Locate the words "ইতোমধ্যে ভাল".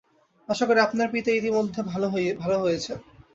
1.31-2.03